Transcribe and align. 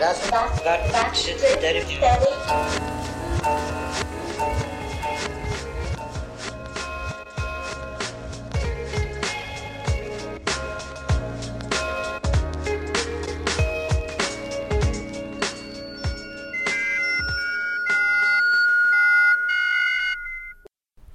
Raz, 0.00 0.20
dwa, 0.26 0.48
Dwa, 0.88 1.10
trzy, 1.12 1.34
cztery. 1.34 1.84
cztery. 1.84 2.26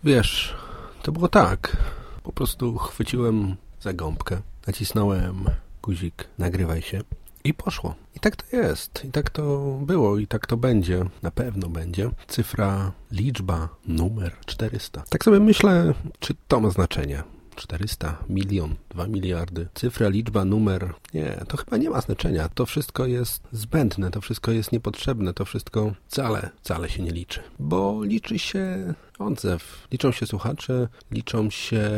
Wiesz, 0.03 0.55
to 1.03 1.11
było 1.11 1.27
tak. 1.27 1.77
Po 2.23 2.31
prostu 2.31 2.77
chwyciłem 2.77 3.55
za 3.81 3.93
gąbkę, 3.93 4.41
nacisnąłem 4.67 5.45
guzik, 5.81 6.27
nagrywaj 6.37 6.81
się 6.81 7.01
i 7.43 7.53
poszło. 7.53 7.95
I 8.15 8.19
tak 8.19 8.35
to 8.35 8.57
jest, 8.57 9.05
i 9.05 9.11
tak 9.11 9.29
to 9.29 9.59
było, 9.81 10.17
i 10.17 10.27
tak 10.27 10.47
to 10.47 10.57
będzie, 10.57 11.05
na 11.21 11.31
pewno 11.31 11.69
będzie. 11.69 12.09
Cyfra, 12.27 12.91
liczba, 13.11 13.69
numer 13.85 14.35
400. 14.45 15.03
Tak 15.09 15.23
sobie 15.23 15.39
myślę, 15.39 15.93
czy 16.19 16.33
to 16.47 16.59
ma 16.59 16.69
znaczenie. 16.69 17.23
400, 17.55 18.17
milion, 18.29 18.75
2 18.89 19.07
miliardy. 19.07 19.67
Cyfra, 19.73 20.09
liczba, 20.09 20.45
numer. 20.45 20.93
Nie, 21.13 21.43
to 21.47 21.57
chyba 21.57 21.77
nie 21.77 21.89
ma 21.89 22.01
znaczenia. 22.01 22.49
To 22.49 22.65
wszystko 22.65 23.05
jest 23.05 23.43
zbędne, 23.51 24.11
to 24.11 24.21
wszystko 24.21 24.51
jest 24.51 24.71
niepotrzebne, 24.71 25.33
to 25.33 25.45
wszystko 25.45 25.93
wcale, 26.07 26.49
wcale 26.61 26.89
się 26.89 27.03
nie 27.03 27.11
liczy. 27.11 27.39
Bo 27.59 28.03
liczy 28.03 28.39
się 28.39 28.93
odzew, 29.19 29.87
liczą 29.91 30.11
się 30.11 30.25
słuchacze, 30.25 30.87
liczą 31.11 31.49
się 31.49 31.91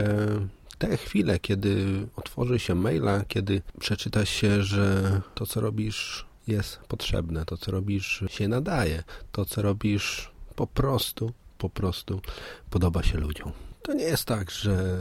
te 0.78 0.98
chwile, 0.98 1.40
kiedy 1.40 1.86
otworzy 2.16 2.60
się 2.60 2.76
maila, 2.76 3.24
kiedy 3.28 3.62
przeczyta 3.80 4.26
się, 4.26 4.64
że 4.64 5.22
to, 5.36 5.46
co 5.46 5.62
robisz, 5.62 6.26
jest 6.48 6.78
potrzebne, 6.78 7.46
to, 7.46 7.58
co 7.58 7.72
robisz, 7.72 8.24
się 8.28 8.48
nadaje, 8.48 9.04
to, 9.32 9.46
co 9.46 9.62
robisz, 9.62 10.32
po 10.56 10.68
prostu, 10.68 11.32
po 11.58 11.70
prostu 11.70 12.22
podoba 12.70 13.04
się 13.04 13.18
ludziom. 13.18 13.52
To 13.82 13.94
nie 13.94 14.04
jest 14.04 14.26
tak, 14.26 14.52
że 14.52 14.98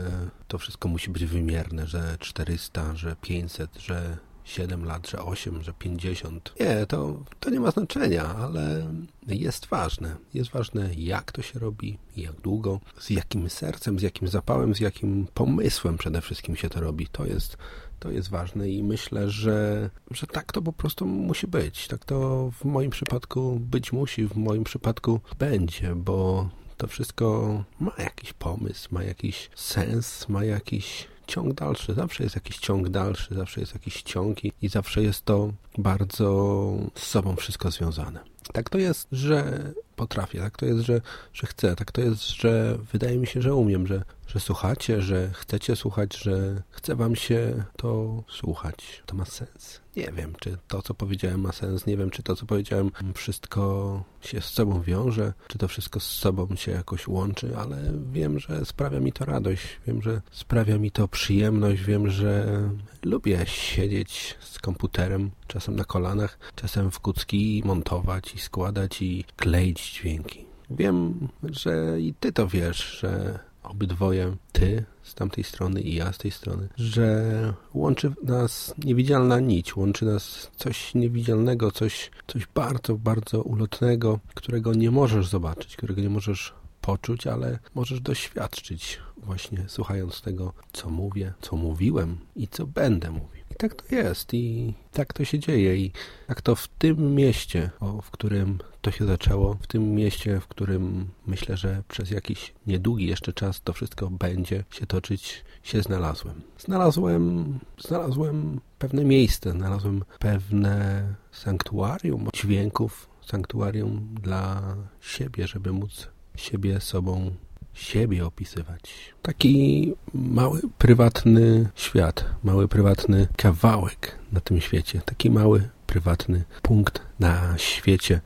to 0.47 0.57
wszystko 0.57 0.87
musi 0.87 1.09
być 1.11 1.25
wymierne, 1.25 1.87
że 1.87 2.17
400, 2.19 2.95
że 2.95 3.15
500, 3.21 3.77
że 3.77 4.17
7 4.45 4.85
lat, 4.85 5.09
że 5.09 5.19
8, 5.19 5.63
że 5.63 5.73
50. 5.73 6.53
Nie, 6.59 6.85
to, 6.85 7.23
to 7.39 7.49
nie 7.49 7.59
ma 7.59 7.71
znaczenia, 7.71 8.35
ale 8.35 8.93
jest 9.27 9.65
ważne. 9.65 10.15
Jest 10.33 10.51
ważne, 10.51 10.89
jak 10.97 11.31
to 11.31 11.41
się 11.41 11.59
robi, 11.59 11.97
jak 12.17 12.41
długo, 12.41 12.79
z 12.99 13.09
jakim 13.09 13.49
sercem, 13.49 13.99
z 13.99 14.01
jakim 14.01 14.27
zapałem, 14.27 14.75
z 14.75 14.79
jakim 14.79 15.27
pomysłem 15.33 15.97
przede 15.97 16.21
wszystkim 16.21 16.55
się 16.55 16.69
to 16.69 16.81
robi. 16.81 17.07
To 17.07 17.25
jest, 17.25 17.57
to 17.99 18.11
jest 18.11 18.29
ważne 18.29 18.69
i 18.69 18.83
myślę, 18.83 19.29
że, 19.29 19.89
że 20.11 20.27
tak 20.27 20.51
to 20.51 20.61
po 20.61 20.73
prostu 20.73 21.05
musi 21.05 21.47
być. 21.47 21.87
Tak 21.87 22.05
to 22.05 22.49
w 22.59 22.65
moim 22.65 22.91
przypadku 22.91 23.59
być 23.59 23.91
musi, 23.93 24.27
w 24.27 24.35
moim 24.35 24.63
przypadku 24.63 25.19
będzie, 25.39 25.95
bo 25.95 26.49
to 26.77 26.87
wszystko 26.87 27.63
ma 27.79 27.91
jakiś 27.97 28.33
pomysł, 28.33 28.89
ma 28.91 29.03
jakiś 29.03 29.49
sens, 29.55 30.29
ma 30.29 30.43
jakiś 30.43 31.07
ciąg 31.25 31.53
dalszy. 31.53 31.93
Zawsze 31.93 32.23
jest 32.23 32.35
jakiś 32.35 32.57
ciąg 32.57 32.89
dalszy, 32.89 33.35
zawsze 33.35 33.59
jest 33.59 33.73
jakiś 33.73 34.01
ciąg 34.01 34.45
i, 34.45 34.53
i 34.61 34.69
zawsze 34.69 35.03
jest 35.03 35.25
to 35.25 35.51
bardzo 35.77 36.73
z 36.95 37.03
sobą 37.03 37.35
wszystko 37.35 37.71
związane. 37.71 38.19
Tak 38.53 38.69
to 38.69 38.77
jest, 38.77 39.07
że 39.11 39.71
potrafię, 39.95 40.39
tak 40.39 40.57
to 40.57 40.65
jest, 40.65 40.79
że, 40.79 41.01
że 41.33 41.47
chcę, 41.47 41.75
tak 41.75 41.91
to 41.91 42.01
jest, 42.01 42.29
że 42.29 42.77
wydaje 42.91 43.17
mi 43.17 43.27
się, 43.27 43.41
że 43.41 43.55
umiem, 43.55 43.87
że, 43.87 44.03
że 44.27 44.39
słuchacie, 44.39 45.01
że 45.01 45.29
chcecie 45.33 45.75
słuchać, 45.75 46.17
że 46.17 46.63
chce 46.69 46.95
wam 46.95 47.15
się 47.15 47.63
to 47.77 48.23
słuchać. 48.27 49.03
To 49.05 49.15
ma 49.15 49.25
sens. 49.25 49.81
Nie 49.95 50.11
wiem, 50.11 50.33
czy 50.39 50.57
to, 50.67 50.81
co 50.81 50.93
powiedziałem, 50.93 51.41
ma 51.41 51.51
sens. 51.51 51.85
Nie 51.85 51.97
wiem, 51.97 52.09
czy 52.09 52.23
to, 52.23 52.35
co 52.35 52.45
powiedziałem, 52.45 52.91
wszystko 53.13 54.03
się 54.21 54.41
z 54.41 54.45
sobą 54.45 54.81
wiąże, 54.81 55.33
czy 55.47 55.57
to 55.57 55.67
wszystko 55.67 55.99
z 55.99 56.03
sobą 56.03 56.55
się 56.55 56.71
jakoś 56.71 57.07
łączy, 57.07 57.57
ale 57.57 57.77
wiem, 58.11 58.39
że 58.39 58.65
sprawia 58.65 58.99
mi 58.99 59.11
to 59.11 59.25
radość. 59.25 59.63
Wiem, 59.87 60.01
że 60.01 60.21
sprawia 60.31 60.77
mi 60.77 60.91
to 60.91 61.07
przyjemność. 61.07 61.81
Wiem, 61.83 62.09
że 62.09 62.61
lubię 63.03 63.45
siedzieć 63.45 64.37
z 64.39 64.59
komputerem, 64.59 65.31
czasem 65.47 65.75
na 65.75 65.83
kolanach, 65.83 66.39
czasem 66.55 66.91
w 66.91 66.99
kucki 66.99 67.61
montować 67.65 68.35
i 68.35 68.39
składać 68.39 69.01
i 69.01 69.25
kleić 69.35 69.93
dźwięki. 69.93 70.45
Wiem, 70.69 71.27
że 71.43 72.01
i 72.01 72.13
ty 72.13 72.33
to 72.33 72.47
wiesz, 72.47 72.99
że 72.99 73.39
obydwoje, 73.67 74.35
ty 74.51 74.85
z 75.03 75.13
tamtej 75.13 75.43
strony 75.43 75.81
i 75.81 75.95
ja 75.95 76.13
z 76.13 76.17
tej 76.17 76.31
strony, 76.31 76.69
że 76.77 77.53
łączy 77.73 78.13
nas 78.23 78.73
niewidzialna 78.77 79.39
nić, 79.39 79.75
łączy 79.75 80.05
nas 80.05 80.51
coś 80.55 80.95
niewidzialnego, 80.95 81.71
coś, 81.71 82.11
coś 82.27 82.47
bardzo, 82.55 82.95
bardzo 82.95 83.41
ulotnego, 83.41 84.19
którego 84.33 84.73
nie 84.73 84.91
możesz 84.91 85.27
zobaczyć, 85.27 85.75
którego 85.75 86.01
nie 86.01 86.09
możesz 86.09 86.53
poczuć, 86.81 87.27
ale 87.27 87.59
możesz 87.75 88.01
doświadczyć 88.01 88.99
właśnie 89.17 89.65
słuchając 89.67 90.21
tego, 90.21 90.53
co 90.73 90.89
mówię, 90.89 91.33
co 91.41 91.55
mówiłem 91.55 92.17
i 92.35 92.47
co 92.47 92.67
będę 92.67 93.11
mówił. 93.11 93.44
I 93.55 93.57
tak 93.57 93.73
to 93.73 93.95
jest 93.95 94.33
i 94.33 94.73
tak 94.91 95.13
to 95.13 95.25
się 95.25 95.39
dzieje 95.39 95.77
i 95.77 95.91
tak 96.27 96.41
to 96.41 96.55
w 96.55 96.67
tym 96.67 97.15
mieście, 97.15 97.69
w 98.01 98.11
którym 98.11 98.59
to 98.81 98.91
się 98.91 99.05
zaczęło, 99.05 99.53
w 99.61 99.67
tym 99.67 99.91
mieście, 99.95 100.39
w 100.39 100.47
którym 100.47 101.07
myślę, 101.27 101.57
że 101.57 101.83
przez 101.87 102.11
jakiś 102.11 102.53
niedługi 102.67 103.07
jeszcze 103.07 103.33
czas 103.33 103.61
to 103.61 103.73
wszystko 103.73 104.09
będzie 104.09 104.63
się 104.71 104.85
toczyć, 104.85 105.43
się 105.63 105.81
znalazłem. 105.81 106.41
Znalazłem, 106.57 107.59
znalazłem 107.77 108.59
pewne 108.79 109.05
miejsce, 109.05 109.51
znalazłem 109.51 110.03
pewne 110.19 111.03
sanktuarium 111.31 112.29
dźwięków, 112.33 113.09
sanktuarium 113.25 114.15
dla 114.21 114.75
siebie, 115.01 115.47
żeby 115.47 115.71
móc 115.71 116.07
siebie 116.35 116.79
sobą 116.79 117.31
siebie 117.75 118.25
opisywać. 118.25 119.13
Taki 119.21 119.93
mały, 120.13 120.61
prywatny 120.77 121.69
świat, 121.75 122.25
mały, 122.43 122.67
prywatny 122.67 123.27
kawałek 123.37 124.19
na 124.31 124.39
tym 124.39 124.61
świecie, 124.61 125.01
taki 125.05 125.31
mały, 125.31 125.69
prywatny 125.87 126.43
punkt 126.61 127.01
na 127.19 127.57
świecie, 127.57 128.21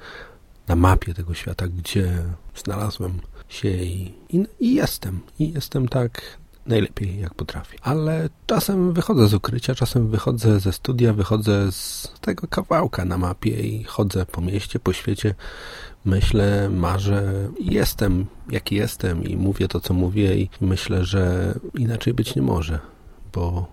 na 0.68 0.76
mapie 0.76 1.14
tego 1.14 1.34
świata, 1.34 1.68
gdzie 1.68 2.24
znalazłem 2.56 3.20
się 3.50 3.70
i, 3.70 4.14
i, 4.30 4.48
i 4.60 4.76
jestem. 4.76 5.20
I 5.40 5.54
jestem 5.54 5.88
tak 5.88 6.40
najlepiej 6.66 7.20
jak 7.20 7.34
potrafię. 7.34 7.78
Ale 7.82 8.30
czasem 8.48 8.94
wychodzę 8.94 9.28
z 9.28 9.34
ukrycia, 9.34 9.76
czasem 9.76 10.08
wychodzę 10.08 10.60
ze 10.60 10.74
studia, 10.74 11.14
wychodzę 11.14 11.72
z 11.72 12.14
tego 12.22 12.48
kawałka 12.48 13.06
na 13.06 13.18
mapie 13.18 13.62
i 13.62 13.84
chodzę 13.84 14.26
po 14.26 14.42
mieście, 14.42 14.80
po 14.80 14.94
świecie 14.94 15.36
myślę, 16.06 16.70
marzę, 16.70 17.50
jestem 17.60 18.26
jaki 18.50 18.76
jestem 18.76 19.24
i 19.24 19.38
mówię 19.38 19.68
to, 19.68 19.80
co 19.80 19.94
mówię 19.94 20.36
i 20.36 20.50
myślę, 20.62 21.06
że 21.06 21.54
inaczej 21.78 22.14
być 22.14 22.36
nie 22.36 22.42
może, 22.42 22.80
bo, 23.34 23.72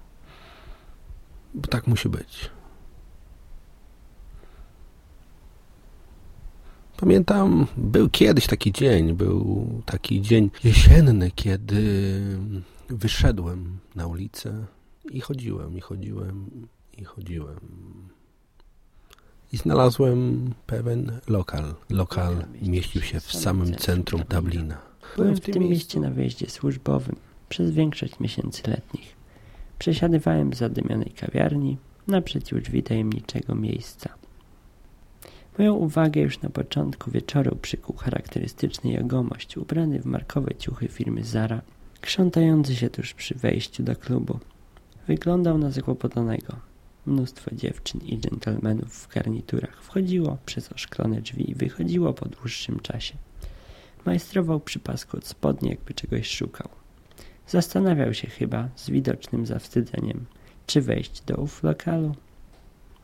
bo 1.55 1.69
tak 1.69 1.87
musi 1.87 2.09
być. 2.09 2.51
Pamiętam, 6.97 7.67
był 7.77 8.09
kiedyś 8.09 8.47
taki 8.47 8.73
dzień, 8.73 9.15
był 9.15 9.69
taki 9.87 10.23
dzień 10.23 10.51
jesienny, 10.65 11.31
kiedy 11.31 12.13
wyszedłem 12.89 13.79
na 13.95 14.07
ulicę 14.07 14.67
i 15.11 15.21
chodziłem, 15.21 15.79
i 15.79 15.81
chodziłem, 15.81 16.51
i 16.99 17.05
chodziłem 17.05 17.61
i 19.53 19.57
znalazłem 19.57 20.51
pewien 20.67 21.13
lokal. 21.29 21.75
Lokal 21.91 22.45
mieścił 22.63 23.03
się 23.03 23.21
w 23.21 23.33
samym 23.33 23.75
centrum 23.75 24.23
Dublina. 24.29 24.79
Byłem 25.17 25.37
w 25.37 25.41
tym 25.41 25.63
mieście 25.63 26.01
na 26.01 26.11
wyjeździe 26.11 26.51
służbowym 26.51 27.17
przez 27.49 27.71
większość 27.71 28.21
miesięcy 28.21 28.63
letnich. 28.71 29.17
Przesiadywałem 29.79 30.51
w 30.51 30.55
zadymionej 30.55 31.11
kawiarni 31.11 31.77
naprzeciw 32.07 32.63
drzwi 32.63 32.83
tajemniczego 32.83 33.55
miejsca. 33.55 34.11
Moją 35.59 35.75
uwagę 35.75 36.21
już 36.21 36.41
na 36.41 36.51
początku 36.51 37.11
wieczoru 37.11 37.57
przykuł 37.63 37.97
charakterystyczny 37.97 38.91
jegomość 38.91 39.57
ubrany 39.57 40.01
w 40.01 40.05
markowe 40.05 40.55
ciuchy 40.55 40.89
firmy 40.89 41.25
Zara, 41.25 41.61
krzątający 42.01 42.77
się 42.77 42.91
tuż 42.91 43.15
przy 43.15 43.35
wejściu 43.35 43.83
do 43.83 43.97
klubu. 43.97 44.39
Wyglądał 45.09 45.59
na 45.59 45.71
zakłopotanego. 45.71 46.57
Mnóstwo 47.07 47.55
dziewczyn 47.55 48.01
i 48.01 48.19
dżentelmenów 48.19 48.93
w 48.93 49.15
garniturach 49.15 49.83
wchodziło 49.83 50.39
przez 50.47 50.73
oszklone 50.73 51.21
drzwi 51.21 51.51
i 51.51 51.55
wychodziło 51.55 52.13
po 52.13 52.29
dłuższym 52.29 52.81
czasie. 52.81 53.15
Majstrował 54.05 54.61
przy 54.61 54.79
pasku 54.79 55.17
od 55.17 55.27
spodni, 55.27 55.71
jakby 55.71 55.95
czegoś 55.95 56.31
szukał. 56.31 56.69
Zastanawiał 57.49 58.15
się 58.15 58.29
chyba, 58.29 58.69
z 58.77 58.91
widocznym 58.91 59.47
zawstydzeniem, 59.47 60.27
czy 60.67 60.81
wejść 60.81 61.21
do 61.21 61.37
ów 61.37 61.63
lokalu. 61.63 62.15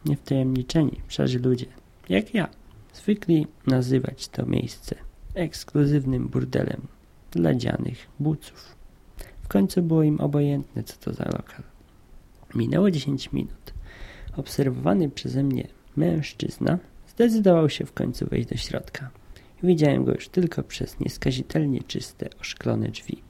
Niewtajemniczeni, 0.05 1.01
szarzy 1.09 1.39
ludzie, 1.39 1.67
jak 2.09 2.35
ja, 2.35 2.49
zwykli 2.95 3.47
nazywać 3.67 4.29
to 4.29 4.47
miejsce 4.47 4.95
ekskluzywnym 5.35 6.29
burdelem 6.29 6.87
dla 7.31 7.55
dzianych 7.55 8.07
buców. 8.21 8.77
W 9.43 9.49
końcu 9.49 9.83
było 9.83 10.03
im 10.03 10.21
obojętne, 10.21 10.83
co 10.83 10.97
to 10.97 11.13
za 11.13 11.25
lokal. 11.25 11.63
Minęło 12.55 12.91
dziesięć 12.91 13.33
minut. 13.33 13.75
Obserwowany 14.37 15.11
przeze 15.11 15.43
mnie 15.43 15.69
mężczyzna 15.97 16.79
zdecydował 17.09 17.71
się 17.71 17.87
w 17.87 17.93
końcu 17.93 18.27
wejść 18.27 18.49
do 18.49 18.57
środka. 18.57 19.11
Widziałem 19.63 20.05
go 20.05 20.13
już 20.13 20.29
tylko 20.29 20.63
przez 20.63 21.01
nieskazitelnie 21.01 21.83
czyste, 21.83 22.29
oszklone 22.41 22.89
drzwi. 22.89 23.23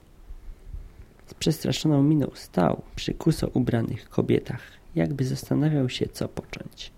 Z 1.27 1.33
przestraszoną 1.33 2.03
miną 2.03 2.27
stał 2.33 2.81
przy 2.95 3.13
kuso 3.13 3.47
ubranych 3.47 4.09
kobietach, 4.09 4.61
jakby 4.95 5.25
zastanawiał 5.25 5.89
się, 5.89 6.05
co 6.07 6.27
począć. 6.27 6.91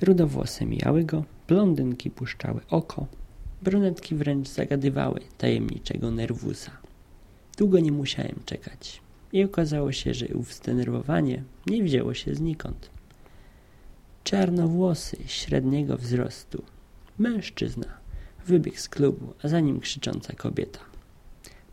Rudowłose 0.00 0.66
mijały 0.66 1.04
go, 1.04 1.24
blondynki 1.48 2.10
puszczały 2.10 2.60
oko, 2.70 3.06
brunetki 3.62 4.14
wręcz 4.14 4.48
zagadywały 4.48 5.20
tajemniczego 5.38 6.10
nerwusa. 6.10 6.70
Długo 7.58 7.80
nie 7.80 7.92
musiałem 7.92 8.36
czekać 8.46 9.00
i 9.32 9.44
okazało 9.44 9.92
się, 9.92 10.14
że 10.14 10.26
ów 10.26 10.54
zdenerwowanie 10.54 11.42
nie 11.66 11.82
wzięło 11.82 12.14
się 12.14 12.34
znikąd. 12.34 12.93
Czarnowłosy, 14.24 15.16
średniego 15.26 15.96
wzrostu, 15.96 16.62
mężczyzna, 17.18 17.86
wybiegł 18.46 18.76
z 18.76 18.88
klubu, 18.88 19.34
a 19.42 19.48
za 19.48 19.60
nim 19.60 19.80
krzycząca 19.80 20.32
kobieta. 20.32 20.80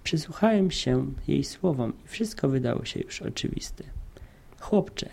Przysłuchałem 0.04 0.72
się 0.72 1.14
jej 1.28 1.44
słowom 1.44 1.94
i 2.06 2.08
wszystko 2.08 2.50
wydało 2.50 2.86
się 2.86 3.00
już 3.00 3.22
oczywiste. 3.22 3.84
Chłopcze, 4.60 5.10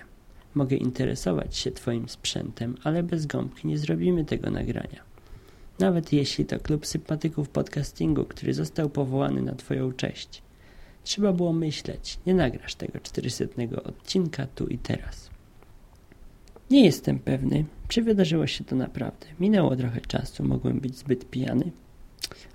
mogę 0.55 0.77
interesować 0.77 1.57
się 1.57 1.71
twoim 1.71 2.09
sprzętem, 2.09 2.77
ale 2.85 3.03
bez 3.03 3.27
gąbki 3.27 3.69
nie 3.69 3.79
zrobimy 3.79 4.25
tego 4.25 4.51
nagrania. 4.51 5.03
Nawet 5.79 6.13
jeśli 6.13 6.45
to 6.45 6.61
klub 6.61 6.87
sympatyków 6.87 7.49
podcastingu, 7.49 8.25
który 8.25 8.55
został 8.55 8.91
powołany 8.91 9.43
na 9.43 9.55
twoją 9.55 9.93
cześć. 9.93 10.43
Trzeba 11.05 11.33
było 11.33 11.53
myśleć, 11.53 12.19
nie 12.27 12.35
nagrasz 12.35 12.75
tego 12.75 12.99
400 12.99 13.45
odcinka 13.85 14.47
tu 14.47 14.67
i 14.67 14.79
teraz. 14.79 15.38
Nie 16.71 16.85
jestem 16.85 17.19
pewny, 17.19 17.65
czy 17.89 18.03
wydarzyło 18.03 18.47
się 18.47 18.65
to 18.65 18.77
naprawdę. 18.77 19.27
Minęło 19.41 19.77
trochę 19.77 20.01
czasu, 20.01 20.45
mogłem 20.45 20.81
być 20.81 20.97
zbyt 20.97 21.31
pijany. 21.31 21.71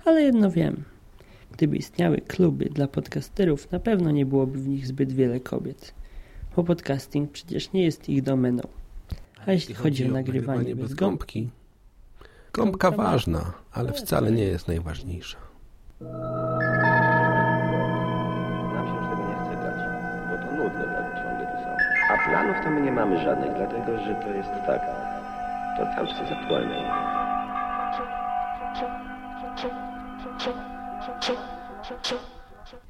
Ale 0.04 0.22
jedno 0.22 0.50
wiem. 0.50 0.84
Gdyby 1.52 1.76
istniały 1.76 2.20
kluby 2.20 2.64
dla 2.64 2.88
podcasterów, 2.88 3.72
na 3.72 3.80
pewno 3.80 4.10
nie 4.10 4.26
byłoby 4.26 4.58
w 4.58 4.68
nich 4.68 4.86
zbyt 4.86 5.12
wiele 5.12 5.40
kobiet. 5.40 5.94
Bo 6.56 6.64
podcasting 6.64 7.30
przecież 7.30 7.72
nie 7.72 7.82
jest 7.82 8.08
ich 8.08 8.22
domeną. 8.22 8.62
A 9.46 9.52
jeśli 9.52 9.74
chodzi 9.74 10.08
o 10.08 10.12
nagrywanie 10.12 10.76
bez 10.76 10.94
gąbki... 10.94 11.50
Gąbka 12.52 12.90
ważna, 12.90 13.52
ale 13.72 13.92
wcale 13.92 14.32
nie 14.32 14.44
jest 14.44 14.68
najważniejsza. 14.68 15.38
Planów 22.34 22.56
to 22.64 22.70
my 22.70 22.80
nie 22.80 22.92
mamy 22.92 23.24
żadnych, 23.24 23.54
dlatego 23.56 23.98
że 23.98 24.14
to 24.14 24.28
jest 24.28 24.50
tak. 24.66 24.80
To 25.76 25.94
cały 25.94 26.08
czas 26.08 26.18
jest 26.20 26.32
aktualne. 26.32 26.74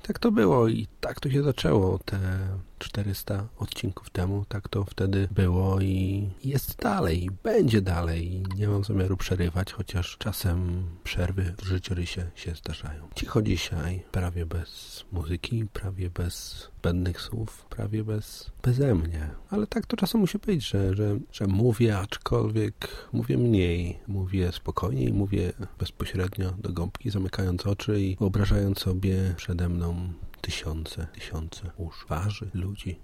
Tak 0.07 0.19
to 0.19 0.31
było 0.31 0.69
i 0.69 0.87
tak 1.01 1.21
to 1.21 1.31
się 1.31 1.43
zaczęło 1.43 1.99
te 2.05 2.17
400 2.85 3.49
odcinków 3.59 4.11
temu. 4.11 4.45
Tak 4.49 4.69
to 4.69 4.85
wtedy 4.85 5.29
było 5.31 5.81
i 5.81 6.29
jest 6.45 6.77
dalej, 6.77 7.31
będzie 7.43 7.83
dalej. 7.83 8.43
Nie 8.57 8.69
mam 8.69 8.85
zamiaru 8.85 9.17
przerywać, 9.17 9.73
chociaż 9.73 10.17
czasem 10.19 10.85
przerwy 11.05 11.55
w 11.59 11.65
życiorysie 11.65 12.31
się 12.35 12.55
zdarzają. 12.55 13.09
Cicho 13.15 13.43
dzisiaj, 13.43 14.03
prawie 14.13 14.47
bez 14.47 15.05
muzyki, 15.13 15.67
prawie 15.73 16.11
bez 16.11 16.69
zbędnych 16.79 17.21
słów, 17.21 17.67
prawie 17.71 18.05
bez 18.05 18.51
beze 18.63 18.95
mnie. 18.95 19.31
Ale 19.51 19.67
tak 19.67 19.87
to 19.87 19.97
czasem 19.97 20.21
musi 20.21 20.39
być, 20.39 20.69
że, 20.69 20.95
że, 20.95 21.19
że 21.33 21.47
mówię, 21.47 21.99
aczkolwiek 21.99 22.89
mówię 23.13 23.39
mniej. 23.39 23.99
Mówię 24.09 24.53
spokojniej, 24.53 25.13
mówię 25.13 25.53
bezpośrednio 25.79 26.51
do 26.51 26.73
gąbki, 26.73 27.11
zamykając 27.11 27.67
oczy 27.67 28.01
i 28.01 28.17
wyobrażając 28.17 28.79
sobie 28.79 29.35
przede 29.37 29.69
mną 29.69 30.13
tysiące, 30.45 31.07
tysiące 31.07 31.71
usz, 31.77 32.05
twarzy, 32.05 32.51
ludzi 32.55 33.01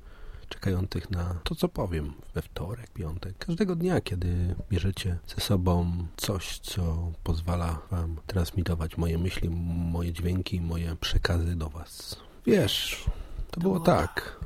czekających 0.48 1.10
na 1.10 1.34
to, 1.44 1.54
co 1.54 1.68
powiem 1.68 2.12
we 2.34 2.42
wtorek, 2.42 2.90
piątek. 2.90 3.38
Każdego 3.38 3.76
dnia, 3.76 4.00
kiedy 4.00 4.54
bierzecie 4.70 5.18
ze 5.26 5.40
sobą 5.40 6.06
coś, 6.16 6.58
co 6.58 7.12
pozwala 7.24 7.78
wam 7.90 8.16
transmitować 8.26 8.96
moje 8.96 9.18
myśli, 9.18 9.50
moje 9.92 10.12
dźwięki, 10.12 10.60
moje 10.60 10.96
przekazy 10.96 11.56
do 11.56 11.68
was. 11.68 12.16
Wiesz, 12.46 13.04
to, 13.04 13.10
to 13.50 13.60
było 13.60 13.80
tak. 13.80 14.40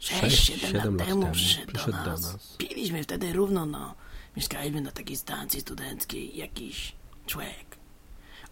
6-7 0.00 0.74
lat, 0.74 0.84
lat 0.84 1.08
temu 1.08 1.32
przyszedł, 1.32 1.72
do, 1.72 1.92
nas. 1.92 2.22
do 2.22 2.32
nas. 2.32 2.56
Piliśmy 2.58 3.02
wtedy 3.02 3.32
równo, 3.32 3.66
no. 3.66 3.94
Mieszkaliśmy 4.36 4.80
na 4.80 4.90
takiej 4.90 5.16
stacji 5.16 5.60
studenckiej. 5.60 6.36
Jakiś 6.36 6.92
człowiek. 7.26 7.78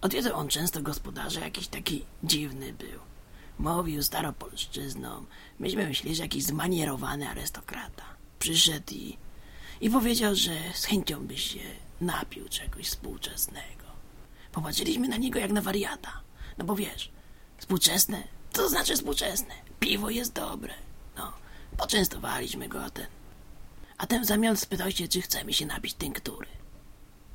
Odwiedzał 0.01 0.39
on 0.39 0.49
często 0.49 0.83
gospodarza, 0.83 1.41
jakiś 1.41 1.69
taki 1.69 2.05
dziwny 2.25 2.73
był. 2.73 3.16
Mówił 3.59 4.03
staropolszczyzną. 4.03 5.25
Myśmy 5.59 5.87
myśleli, 5.87 6.17
że 6.17 6.23
jakiś 6.23 6.45
zmanierowany 6.45 7.29
arystokrata. 7.29 8.05
Przyszedł 8.39 8.95
i, 8.95 9.17
i 9.81 9.91
powiedział, 9.91 10.35
że 10.35 10.55
z 10.75 10.85
chęcią 10.85 11.27
by 11.27 11.39
się 11.39 11.61
napił 12.01 12.49
czegoś 12.49 12.87
współczesnego. 12.87 13.87
Popatrzyliśmy 14.53 15.09
na 15.09 15.17
niego 15.17 15.39
jak 15.39 15.53
na 15.53 15.61
wariata. 15.63 16.21
No 16.59 16.65
bo 16.65 16.77
wiesz, 16.77 17.11
współczesne, 17.59 18.23
to 18.53 18.69
znaczy 18.69 18.97
współczesne. 18.97 19.55
Piwo 19.81 20.11
jest 20.11 20.33
dobre. 20.33 20.75
No, 21.17 21.33
poczęstowaliśmy 21.77 22.69
go, 22.69 22.85
a 22.85 22.91
ten... 22.91 23.07
A 23.99 24.07
ten 24.07 24.23
w 24.23 24.27
zamian 24.27 24.57
spytał 24.57 24.91
się, 24.91 25.09
czy 25.09 25.23
chcemy 25.23 25.53
się 25.53 25.67
napić 25.67 25.95
tynktury. 25.95 26.49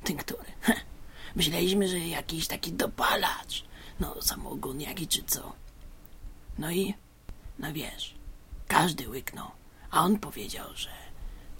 Tynktury. 0.04 0.52
Myśleliśmy, 1.36 1.88
że 1.88 1.98
jakiś 1.98 2.46
taki 2.46 2.72
dopalacz. 2.72 3.64
No, 4.00 4.22
samogon 4.22 4.80
jaki 4.80 5.08
czy 5.08 5.22
co. 5.22 5.52
No 6.58 6.70
i, 6.70 6.94
no 7.58 7.72
wiesz, 7.72 8.14
każdy 8.68 9.08
łyknął, 9.08 9.50
a 9.90 10.04
on 10.04 10.18
powiedział, 10.18 10.66
że 10.74 10.90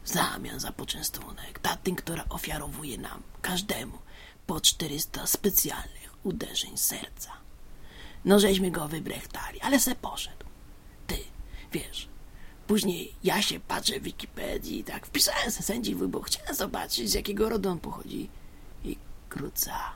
w 0.04 0.08
zamian 0.08 0.60
za 0.60 0.72
poczęstunek 0.72 1.58
ta 1.58 1.78
która 1.96 2.24
ofiarowuje 2.28 2.98
nam, 2.98 3.22
każdemu, 3.42 3.98
po 4.46 4.60
400 4.60 5.26
specjalnych 5.26 6.14
uderzeń 6.22 6.78
serca. 6.78 7.32
No 8.24 8.38
żeśmy 8.38 8.70
go 8.70 8.88
wybrechtali, 8.88 9.60
ale 9.60 9.80
se 9.80 9.94
poszedł. 9.94 10.46
Ty, 11.06 11.18
wiesz, 11.72 12.08
później 12.66 13.14
ja 13.24 13.42
się 13.42 13.60
patrzę 13.60 14.00
w 14.00 14.02
Wikipedii 14.02 14.78
i 14.78 14.84
tak 14.84 15.06
wpisałem 15.06 15.50
se 15.50 15.62
sędziwy, 15.62 16.08
bo 16.08 16.20
chciałem 16.20 16.54
zobaczyć, 16.54 17.10
z 17.10 17.14
jakiego 17.14 17.48
rodu 17.48 17.68
on 17.68 17.78
pochodzi. 17.80 18.28
I 18.84 18.96
króca. 19.28 19.92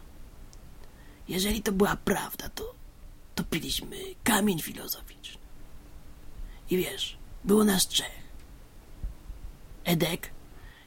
Jeżeli 1.28 1.62
to 1.62 1.72
była 1.72 1.96
prawda, 1.96 2.48
to 2.48 2.74
to 3.36 3.44
piliśmy 3.44 3.96
kamień 4.24 4.60
filozoficzny. 4.60 5.40
I 6.70 6.76
wiesz, 6.76 7.18
było 7.44 7.64
nas 7.64 7.88
trzech. 7.88 8.26
Edek 9.84 10.30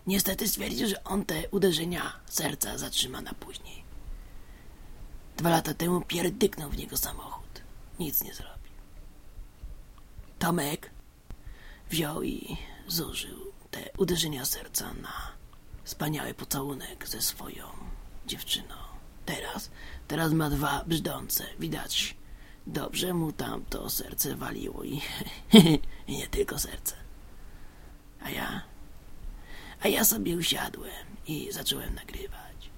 niestety 0.07 0.47
stwierdził, 0.47 0.87
że 0.87 1.03
on 1.03 1.25
te 1.25 1.49
uderzenia 1.49 2.19
serca 2.25 2.77
zatrzyma 2.77 3.21
na 3.21 3.33
później. 3.33 3.83
Dwa 5.37 5.49
lata 5.49 5.73
temu 5.73 6.01
pierdyknął 6.01 6.69
w 6.69 6.77
niego 6.77 6.97
samochód. 6.97 7.61
Nic 7.99 8.23
nie 8.23 8.33
zrobił. 8.33 8.73
Tomek 10.39 10.91
wziął 11.89 12.23
i 12.23 12.57
zużył 12.87 13.51
te 13.71 13.89
uderzenia 13.97 14.45
serca 14.45 14.93
na 14.93 15.31
wspaniały 15.83 16.33
pocałunek 16.33 17.07
ze 17.07 17.21
swoją 17.21 17.65
dziewczyną. 18.27 18.75
Teraz, 19.25 19.69
teraz 20.07 20.31
ma 20.31 20.49
dwa 20.49 20.83
brzdące. 20.87 21.45
Widać 21.59 22.18
Dobrze 22.69 23.13
mu 23.13 23.31
tam 23.31 23.65
to 23.65 23.89
serce 23.89 24.35
waliło 24.35 24.83
i, 24.83 25.01
i 26.07 26.17
nie 26.17 26.27
tylko 26.27 26.59
serce. 26.59 26.95
A 28.21 28.29
ja... 28.29 28.61
A 29.81 29.87
ja 29.87 30.05
sobie 30.05 30.35
usiadłem 30.37 31.05
i 31.27 31.51
zacząłem 31.51 31.95
nagrywać. 31.95 32.69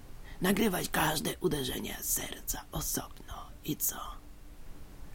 Nagrywać 0.42 0.90
każde 0.90 1.38
uderzenie 1.40 1.98
serca 2.02 2.64
osobno. 2.72 3.34
I 3.66 3.76
co? 3.76 4.00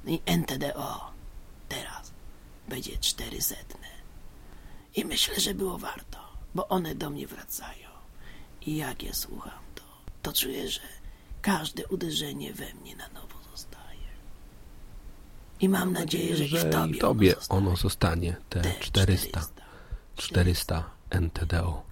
I 0.06 0.21
NTDO 0.26 1.11
teraz 1.68 2.12
będzie 2.68 2.99
czterysetne. 2.99 3.88
I 4.95 5.04
myślę, 5.04 5.40
że 5.40 5.54
było 5.54 5.78
warto, 5.78 6.18
bo 6.54 6.68
one 6.68 6.95
do 6.95 7.11
mnie 7.11 7.26
wracają. 7.26 7.88
I 8.61 8.76
jak 8.76 9.02
je 9.02 9.14
słucham, 9.14 9.62
to, 9.75 9.83
to 10.23 10.33
czuję, 10.33 10.71
że 10.71 10.80
każde 11.42 11.87
uderzenie 11.87 12.52
we 12.52 12.75
mnie 12.75 12.97
na 12.97 13.09
nowo 13.09 13.25
i 15.60 15.68
mam 15.68 15.92
nadzieję, 15.92 16.36
że, 16.36 16.44
i 16.44 16.70
tobie, 16.70 17.00
tobie 17.00 17.34
ono, 17.48 17.76
zostanie. 17.76 18.36
te, 18.48 18.60
te 18.60 18.72
400, 18.80 19.40
400, 19.40 19.40
400 20.16 20.84
NTDO. 21.10 21.82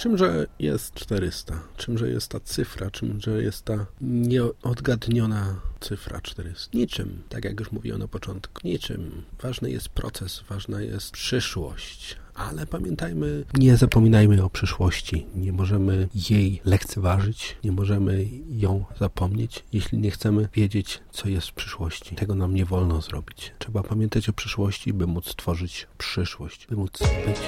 Czymże 0.00 0.46
jest 0.58 0.94
400? 0.94 1.60
Czymże 1.76 2.10
jest 2.10 2.28
ta 2.28 2.40
cyfra? 2.40 2.90
Czymże 2.90 3.42
jest 3.42 3.64
ta 3.64 3.86
nieodgadniona 4.00 5.60
cyfra 5.80 6.20
400? 6.20 6.78
Niczym, 6.78 7.22
tak 7.28 7.44
jak 7.44 7.60
już 7.60 7.72
mówiłem 7.72 7.98
na 7.98 8.08
początku. 8.08 8.60
Niczym. 8.64 9.22
Ważny 9.42 9.70
jest 9.70 9.88
proces, 9.88 10.44
ważna 10.48 10.80
jest 10.82 11.10
przyszłość. 11.10 12.16
Ale 12.34 12.66
pamiętajmy, 12.66 13.44
nie 13.58 13.76
zapominajmy 13.76 14.44
o 14.44 14.50
przyszłości. 14.50 15.26
Nie 15.34 15.52
możemy 15.52 16.08
jej 16.30 16.60
lekceważyć, 16.64 17.56
nie 17.64 17.72
możemy 17.72 18.26
ją 18.50 18.84
zapomnieć, 19.00 19.64
jeśli 19.72 19.98
nie 19.98 20.10
chcemy 20.10 20.48
wiedzieć, 20.54 21.00
co 21.12 21.28
jest 21.28 21.48
w 21.48 21.52
przyszłości. 21.52 22.16
Tego 22.16 22.34
nam 22.34 22.54
nie 22.54 22.64
wolno 22.64 23.00
zrobić. 23.00 23.52
Trzeba 23.58 23.82
pamiętać 23.82 24.28
o 24.28 24.32
przyszłości, 24.32 24.92
by 24.92 25.06
móc 25.06 25.34
tworzyć 25.36 25.86
przyszłość, 25.98 26.66
by 26.66 26.76
móc 26.76 26.98
być 26.98 27.38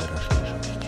teraz 0.00 0.83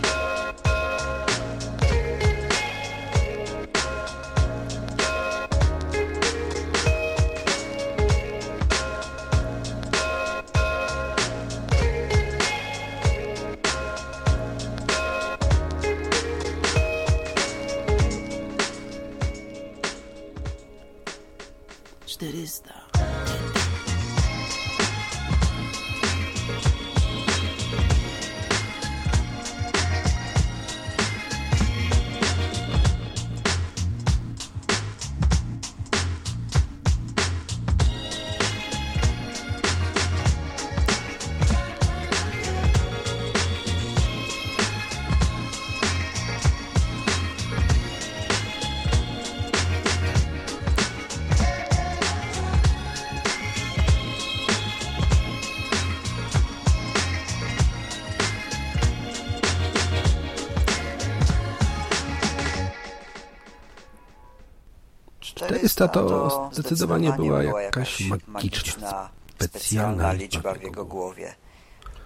to 65.77 66.51
zdecydowanie 66.53 67.13
była 67.13 67.43
jakaś 67.43 68.03
magiczna, 68.27 69.09
specjalna 69.41 70.13
liczba 70.13 70.55
w 70.55 70.63
jego 70.63 70.85
głowie. 70.85 71.35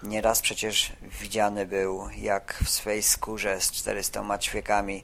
Nieraz 0.03 0.41
przecież 0.41 0.93
widziany 1.21 1.65
był, 1.65 2.09
jak 2.17 2.59
w 2.63 2.69
swej 2.69 3.03
skórze 3.03 3.61
z 3.61 3.71
400 3.71 4.37
ćwiekami, 4.37 5.03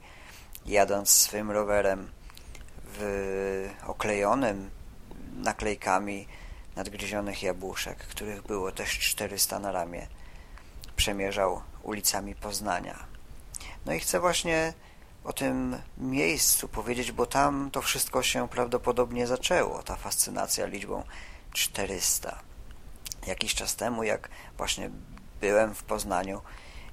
jadąc 0.66 1.10
swym 1.10 1.52
rowerem, 1.52 2.10
w 2.86 3.70
oklejonym 3.88 4.70
naklejkami 5.36 6.28
nadgryzionych 6.76 7.44
jabłuszek, 7.44 7.98
których 7.98 8.42
było 8.42 8.72
też 8.72 9.00
400 9.00 9.60
na 9.60 9.72
ramię, 9.72 10.08
przemierzał 10.96 11.62
ulicami 11.84 12.36
Poznania. 12.36 13.06
No 13.86 13.94
i 13.94 14.00
chcę 14.00 14.20
właśnie 14.20 14.74
o 15.28 15.34
tym 15.34 15.82
miejscu 15.98 16.68
powiedzieć, 16.68 17.12
bo 17.12 17.26
tam 17.26 17.72
to 17.72 17.82
wszystko 17.82 18.24
się 18.24 18.48
prawdopodobnie 18.48 19.28
zaczęło, 19.28 19.84
ta 19.84 19.96
fascynacja 19.96 20.66
liczbą 20.66 21.04
400. 21.54 22.40
Jakiś 23.28 23.56
czas 23.56 23.76
temu, 23.76 24.04
jak 24.04 24.30
właśnie 24.58 24.90
byłem 25.42 25.76
w 25.76 25.84
Poznaniu 25.84 26.42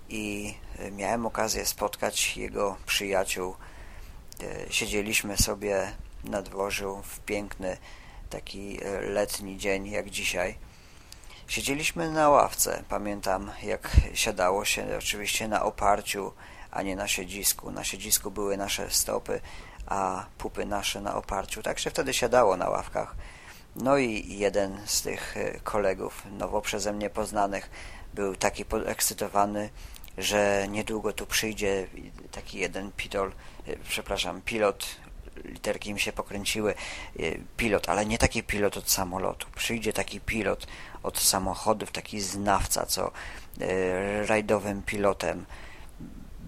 i 0.08 0.54
e, 0.78 0.90
miałem 0.90 1.26
okazję 1.26 1.66
spotkać 1.66 2.36
jego 2.36 2.76
przyjaciół, 2.86 3.56
e, 4.40 4.72
siedzieliśmy 4.72 5.36
sobie 5.36 5.92
na 6.24 6.42
dworzu 6.42 7.02
w 7.04 7.20
piękny 7.20 7.76
taki 8.30 8.84
e, 8.84 9.00
letni 9.00 9.58
dzień 9.58 9.86
jak 9.86 10.10
dzisiaj. 10.10 10.58
Siedzieliśmy 11.48 12.10
na 12.10 12.28
ławce, 12.28 12.84
pamiętam 12.88 13.50
jak 13.62 13.90
siadało 14.14 14.64
się 14.64 14.86
oczywiście 14.98 15.48
na 15.48 15.62
oparciu 15.62 16.32
a 16.74 16.82
nie 16.82 16.96
na 16.96 17.08
siedzisku. 17.08 17.70
Na 17.70 17.84
siedzisku 17.84 18.30
były 18.30 18.56
nasze 18.56 18.90
stopy, 18.90 19.40
a 19.86 20.26
pupy 20.38 20.66
nasze 20.66 21.00
na 21.00 21.14
oparciu. 21.14 21.62
Tak 21.62 21.78
się 21.78 21.90
wtedy 21.90 22.14
siadało 22.14 22.56
na 22.56 22.70
ławkach. 22.70 23.14
No 23.76 23.98
i 23.98 24.38
jeden 24.38 24.80
z 24.84 25.02
tych 25.02 25.36
e, 25.36 25.60
kolegów, 25.60 26.22
nowo 26.38 26.60
przeze 26.60 26.92
mnie 26.92 27.10
poznanych, 27.10 27.70
był 28.14 28.36
taki 28.36 28.64
podekscytowany, 28.64 29.70
że 30.18 30.66
niedługo 30.68 31.12
tu 31.12 31.26
przyjdzie 31.26 31.86
taki 32.30 32.58
jeden 32.58 32.92
pitol, 32.92 33.32
e, 33.66 33.76
przepraszam, 33.88 34.42
pilot, 34.42 34.86
literki 35.44 35.94
mi 35.94 36.00
się 36.00 36.12
pokręciły, 36.12 36.74
e, 36.74 37.22
pilot, 37.56 37.88
ale 37.88 38.06
nie 38.06 38.18
taki 38.18 38.42
pilot 38.42 38.76
od 38.76 38.90
samolotu. 38.90 39.46
Przyjdzie 39.56 39.92
taki 39.92 40.20
pilot 40.20 40.66
od 41.02 41.18
samochodów, 41.18 41.90
taki 41.92 42.20
znawca, 42.20 42.86
co 42.86 43.10
rajdowym 44.26 44.82
pilotem 44.82 45.46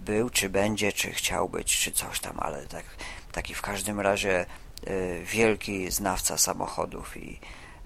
był, 0.07 0.31
czy 0.31 0.49
będzie, 0.49 0.93
czy 0.93 1.11
chciał 1.11 1.49
być, 1.49 1.79
czy 1.79 1.93
coś 1.93 2.21
tam, 2.21 2.37
ale 2.39 2.67
tak, 2.67 2.85
taki 3.33 3.55
w 3.55 3.63
każdym 3.63 4.01
razie 4.01 4.47
y, 4.89 5.23
wielki 5.25 5.91
znawca 5.91 6.39
samochodów 6.39 7.17
i 7.17 7.41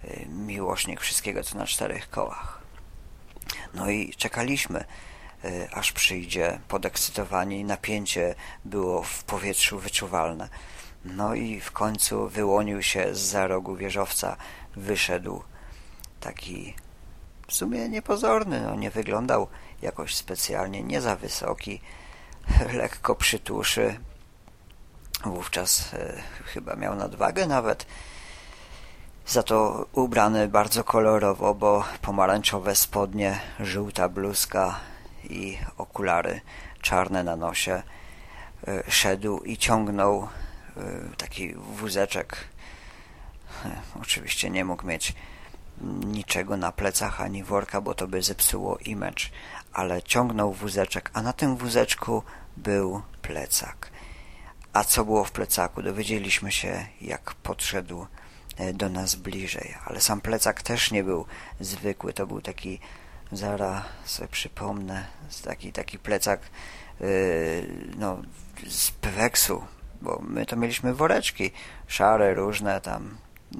y, 0.04 0.26
miłośnik 0.28 1.00
wszystkiego, 1.00 1.42
co 1.42 1.58
na 1.58 1.66
czterech 1.66 2.10
kołach. 2.10 2.60
No 3.74 3.90
i 3.90 4.14
czekaliśmy, 4.16 4.84
y, 5.44 5.68
aż 5.72 5.92
przyjdzie 5.92 6.60
podekscytowanie 6.68 7.58
i 7.58 7.64
napięcie 7.64 8.34
było 8.64 9.02
w 9.02 9.24
powietrzu 9.24 9.78
wyczuwalne. 9.78 10.48
No 11.04 11.34
i 11.34 11.60
w 11.60 11.72
końcu 11.72 12.28
wyłonił 12.28 12.82
się 12.82 13.14
z 13.14 13.18
za 13.18 13.46
rogu 13.46 13.76
wieżowca, 13.76 14.36
wyszedł 14.76 15.42
taki 16.20 16.74
w 17.46 17.52
sumie 17.52 17.88
niepozorny, 17.88 18.60
no 18.60 18.74
nie 18.74 18.90
wyglądał 18.90 19.48
jakoś 19.82 20.14
specjalnie, 20.14 20.82
nie 20.82 21.00
za 21.00 21.16
wysoki, 21.16 21.80
lekko 22.72 23.14
przytuszy. 23.14 24.00
Wówczas 25.24 25.94
e, 25.94 26.22
chyba 26.44 26.76
miał 26.76 26.94
nadwagę 26.94 27.46
nawet. 27.46 27.86
Za 29.26 29.42
to 29.42 29.86
ubrany 29.92 30.48
bardzo 30.48 30.84
kolorowo, 30.84 31.54
bo 31.54 31.84
pomarańczowe 32.02 32.76
spodnie, 32.76 33.40
żółta 33.60 34.08
bluzka 34.08 34.80
i 35.24 35.58
okulary 35.78 36.40
czarne 36.82 37.24
na 37.24 37.36
nosie. 37.36 37.82
E, 38.68 38.90
szedł 38.90 39.38
i 39.38 39.56
ciągnął 39.56 40.28
e, 40.76 40.80
taki 41.16 41.54
wózeczek. 41.54 42.36
Oczywiście 44.00 44.50
nie 44.50 44.64
mógł 44.64 44.86
mieć 44.86 45.14
niczego 46.06 46.56
na 46.56 46.72
plecach 46.72 47.20
ani 47.20 47.44
worka, 47.44 47.80
bo 47.80 47.94
to 47.94 48.08
by 48.08 48.22
zepsuło 48.22 48.78
image, 48.78 49.24
ale 49.72 50.02
ciągnął 50.02 50.52
wózeczek, 50.52 51.10
a 51.12 51.22
na 51.22 51.32
tym 51.32 51.56
wózeczku 51.56 52.22
był 52.62 53.02
plecak. 53.22 53.90
A 54.72 54.84
co 54.84 55.04
było 55.04 55.24
w 55.24 55.32
plecaku? 55.32 55.82
Dowiedzieliśmy 55.82 56.52
się, 56.52 56.86
jak 57.00 57.34
podszedł 57.34 58.06
e, 58.56 58.72
do 58.72 58.88
nas 58.88 59.14
bliżej. 59.14 59.74
Ale 59.84 60.00
sam 60.00 60.20
plecak 60.20 60.62
też 60.62 60.90
nie 60.90 61.04
był 61.04 61.26
zwykły. 61.60 62.12
To 62.12 62.26
był 62.26 62.40
taki, 62.40 62.80
zaraz 63.32 63.84
sobie 64.04 64.28
przypomnę, 64.28 65.06
taki, 65.44 65.72
taki 65.72 65.98
plecak 65.98 66.40
yy, 67.00 67.06
no, 67.98 68.22
z 68.68 68.90
peweksu, 68.90 69.64
bo 70.02 70.20
my 70.22 70.46
to 70.46 70.56
mieliśmy 70.56 70.94
woreczki 70.94 71.50
szare, 71.86 72.34
różne 72.34 72.80
tam, 72.80 73.18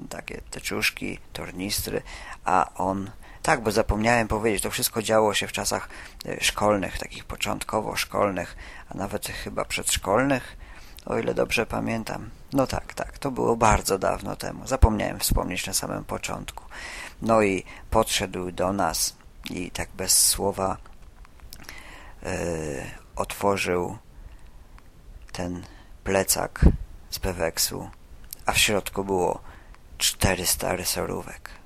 takie 0.09 0.41
teczuszki, 0.51 1.19
tornistry, 1.33 2.01
a 2.45 2.71
on 2.75 3.11
tak, 3.41 3.61
bo 3.61 3.71
zapomniałem 3.71 4.27
powiedzieć, 4.27 4.63
to 4.63 4.71
wszystko 4.71 5.01
działo 5.01 5.33
się 5.33 5.47
w 5.47 5.51
czasach 5.51 5.89
e, 6.25 6.43
szkolnych, 6.43 6.97
takich 6.97 7.25
początkowo 7.25 7.95
szkolnych, 7.95 8.55
a 8.89 8.97
nawet 8.97 9.27
chyba 9.27 9.65
przedszkolnych, 9.65 10.57
o 11.05 11.17
ile 11.17 11.33
dobrze 11.33 11.65
pamiętam. 11.65 12.29
No 12.53 12.67
tak, 12.67 12.93
tak, 12.93 13.17
to 13.17 13.31
było 13.31 13.55
bardzo 13.55 13.97
dawno 13.97 14.35
temu. 14.35 14.67
Zapomniałem 14.67 15.19
wspomnieć 15.19 15.67
na 15.67 15.73
samym 15.73 16.03
początku. 16.03 16.63
No 17.21 17.41
i 17.41 17.63
podszedł 17.89 18.51
do 18.51 18.73
nas 18.73 19.15
i 19.49 19.71
tak 19.71 19.89
bez 19.89 20.27
słowa 20.27 20.77
yy, 22.23 22.29
otworzył 23.15 23.97
ten 25.31 25.65
plecak 26.03 26.65
z 27.09 27.19
peweksu, 27.19 27.89
a 28.45 28.51
w 28.51 28.57
środku 28.57 29.03
było 29.03 29.41
400 29.97 30.75
rysorówek. 30.75 31.60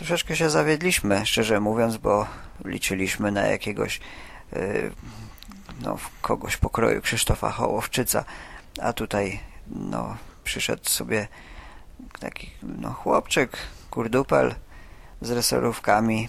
Troszeczkę 0.00 0.36
się 0.36 0.50
zawiedliśmy, 0.50 1.26
szczerze 1.26 1.60
mówiąc, 1.60 1.96
bo 1.96 2.26
liczyliśmy 2.64 3.32
na 3.32 3.46
jakiegoś 3.46 4.00
yy, 4.52 4.92
no, 5.80 5.98
kogoś 6.22 6.56
pokroju 6.56 7.02
Krzysztofa 7.02 7.50
Hołowczyca, 7.50 8.24
a 8.82 8.92
tutaj 8.92 9.40
no, 9.66 10.16
przyszedł 10.44 10.88
sobie 10.88 11.28
taki 12.20 12.50
no, 12.62 12.92
chłopczyk, 12.92 13.56
kurdupel 13.90 14.54
z 15.20 15.30
resorówkami, 15.30 16.28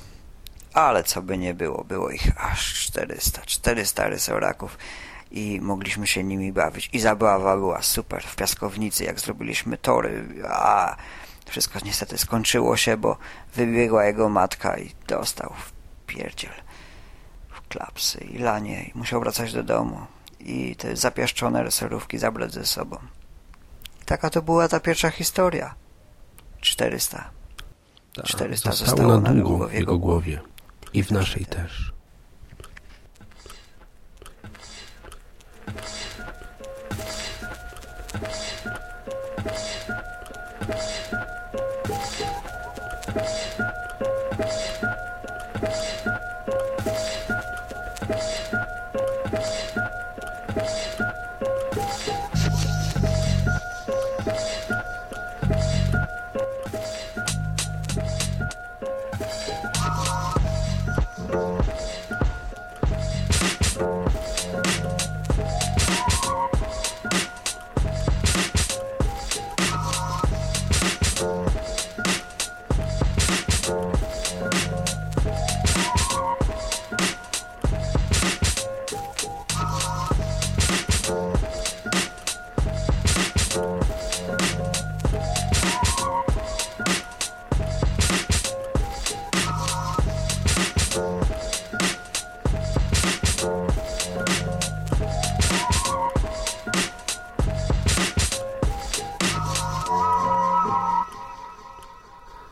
ale 0.74 1.04
co 1.04 1.22
by 1.22 1.38
nie 1.38 1.54
było, 1.54 1.84
było 1.84 2.10
ich 2.10 2.44
aż 2.52 2.74
400, 2.74 3.42
400 3.46 4.10
resoraków 4.10 4.78
i 5.32 5.60
mogliśmy 5.62 6.08
się 6.08 6.24
nimi 6.24 6.52
bawić. 6.52 6.90
I 6.94 7.00
zabawa 7.00 7.56
była 7.56 7.82
super 7.82 8.24
w 8.24 8.36
piaskownicy, 8.36 9.04
jak 9.04 9.20
zrobiliśmy 9.20 9.78
tory, 9.78 10.26
a 10.50 10.96
wszystko 11.50 11.80
niestety 11.86 12.18
skończyło 12.18 12.78
się, 12.78 12.98
bo 12.98 13.18
wybiegła 13.56 14.06
jego 14.06 14.30
matka 14.30 14.78
i 14.78 14.92
dostał 15.08 15.54
w 15.58 15.72
pierdziel, 16.08 16.54
w 17.50 17.68
klapsy 17.68 18.20
i 18.20 18.38
lanie 18.38 18.84
i 18.84 18.92
musiał 18.98 19.20
wracać 19.20 19.54
do 19.54 19.64
domu 19.64 20.00
i 20.40 20.76
te 20.76 20.96
zapiaszczone 20.96 21.64
resorówki 21.64 22.18
zabrać 22.18 22.54
ze 22.54 22.66
sobą. 22.66 22.98
Taka 24.06 24.30
to 24.30 24.42
była 24.42 24.68
ta 24.68 24.80
pierwsza 24.80 25.10
historia. 25.10 25.76
400. 26.62 27.30
Ta, 28.14 28.24
400 28.24 28.72
zostało 28.72 28.90
zostało 28.90 29.22
na 29.22 29.34
długo 29.34 29.68
w 29.68 29.74
jego 29.74 29.98
głowie. 29.98 30.42
I 30.94 31.04
w 31.04 31.12
naszej 31.12 31.46
też. 31.46 31.94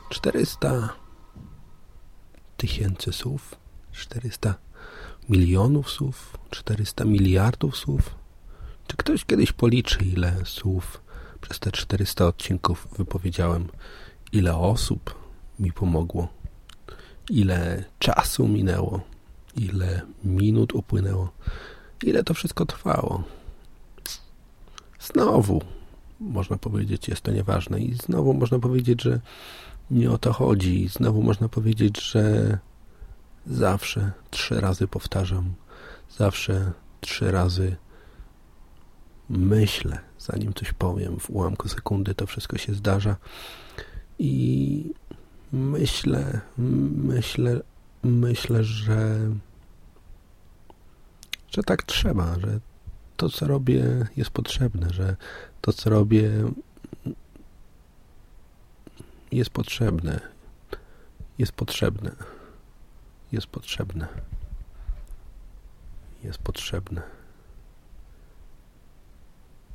Czterysta 0.10 0.90
tysięcy 2.58 3.14
słów, 3.14 3.56
400 3.92 4.56
milionów 5.30 5.90
słów, 5.90 6.38
400 6.50 7.06
miliardów 7.06 7.78
słów. 7.78 8.16
Czy 8.88 8.98
ktoś 8.98 9.26
kiedyś 9.26 9.52
policzy, 9.52 10.06
ile 10.06 10.36
słów 10.46 11.02
przez 11.42 11.60
te 11.60 11.72
400 11.72 12.28
odcinków 12.28 12.88
wypowiedziałem? 12.98 13.68
Ile 14.32 14.56
osób 14.56 15.16
mi 15.60 15.72
pomogło? 15.72 16.28
Ile 17.30 17.84
czasu 18.00 18.48
minęło? 18.48 19.02
Ile 19.56 20.02
minut 20.24 20.74
upłynęło? 20.74 21.30
Ile 22.04 22.24
to 22.24 22.34
wszystko 22.34 22.66
trwało? 22.66 23.24
Znowu, 25.00 25.62
można 26.20 26.58
powiedzieć, 26.58 27.08
jest 27.08 27.22
to 27.22 27.32
nieważne 27.32 27.80
i 27.80 27.94
znowu 27.94 28.34
można 28.34 28.60
powiedzieć, 28.60 29.02
że 29.02 29.20
nie 29.92 30.12
o 30.12 30.18
to 30.18 30.34
chodzi. 30.34 30.88
Znowu 30.88 31.24
można 31.24 31.50
powiedzieć, 31.50 32.12
że 32.12 32.58
zawsze 33.48 34.12
trzy 34.30 34.62
razy 34.62 34.88
powtarzam, 34.88 35.54
zawsze 36.18 36.72
trzy 37.02 37.32
razy 37.32 37.76
myślę, 39.30 40.00
zanim 40.20 40.54
coś 40.54 40.74
powiem. 40.74 41.20
W 41.20 41.30
ułamku 41.30 41.68
sekundy 41.68 42.16
to 42.16 42.28
wszystko 42.28 42.58
się 42.58 42.74
zdarza 42.74 43.16
i 44.20 44.94
myślę, 45.52 46.42
myślę, 46.58 47.62
myślę, 48.04 48.64
że 48.64 49.30
że 51.52 51.64
tak 51.64 51.84
trzeba, 51.84 52.40
że 52.40 52.60
to, 53.18 53.30
co 53.30 53.48
robię, 53.48 54.08
jest 54.18 54.30
potrzebne, 54.30 54.90
że 54.90 55.16
to, 55.62 55.74
co 55.74 55.90
robię, 55.90 56.32
jest 59.32 59.50
potrzebne. 59.50 60.20
Jest 61.38 61.52
potrzebne. 61.52 62.12
Jest 63.32 63.48
potrzebne. 63.48 64.08
Jest 66.24 66.40
potrzebne. 66.40 67.02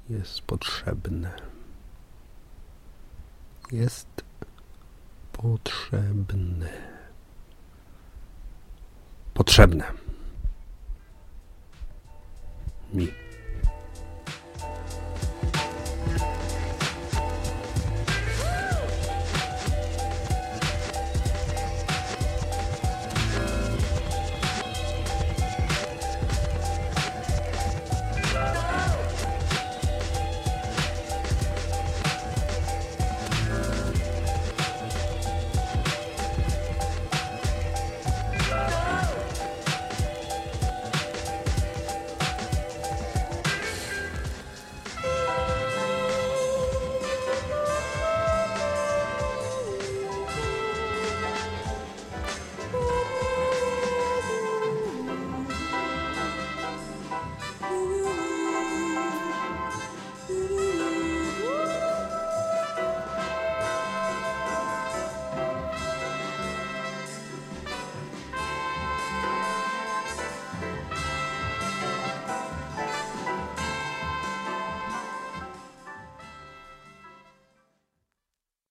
Jest 0.09 0.41
potrzebne. 0.43 1.37
Jest 3.73 4.25
potrzebne. 5.33 6.69
Potrzebne. 9.35 9.85
Mi. 12.93 13.24